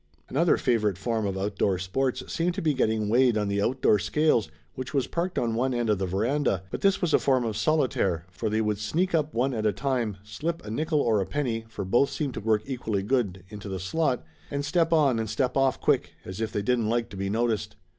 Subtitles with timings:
[0.29, 4.49] Another favorite form of outdoor sports seemed to be getting weighed on the outdoor scales
[4.73, 7.55] which was parked on one end of the veranda, but this was a form of
[7.55, 11.27] solitaire, for they would sneak up one at a time, slip a nickel or a
[11.27, 15.29] penny, for both seemed to work equally good, into the slot, and step on and
[15.29, 17.75] step off quick, as if they didn't like to be noticed.